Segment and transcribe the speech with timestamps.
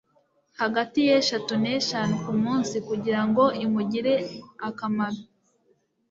[0.61, 4.13] hagati y'eshatu n'eshanu ku munsi kurirango imugire
[4.67, 5.21] akamaro.